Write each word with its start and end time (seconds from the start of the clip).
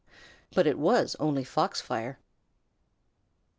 But 0.55 0.65
it 0.65 0.79
was 0.79 1.15
only 1.19 1.43
fox 1.43 1.79
fire. 1.79 2.17